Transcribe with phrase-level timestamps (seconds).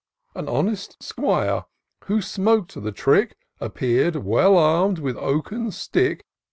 [0.33, 1.65] An honest 'Squire,
[2.05, 6.25] who smok'd the trick, Appeared well arm'd with oaken stick.